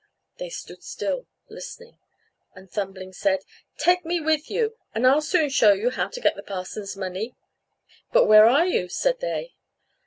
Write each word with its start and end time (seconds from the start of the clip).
They 0.39 0.49
stood 0.49 0.81
still 0.83 1.27
listening, 1.47 1.99
and 2.55 2.71
Thumbling 2.71 3.13
said, 3.13 3.41
"Take 3.77 4.03
me 4.03 4.19
with 4.19 4.49
you, 4.49 4.75
and 4.95 5.05
I'll 5.05 5.21
soon 5.21 5.49
show 5.51 5.73
you 5.73 5.91
how 5.91 6.07
to 6.07 6.19
get 6.19 6.35
the 6.35 6.41
parson's 6.41 6.97
money." 6.97 7.35
"But 8.11 8.25
where 8.25 8.47
are 8.47 8.65
you?" 8.65 8.89
said 8.89 9.19
they. 9.19 9.53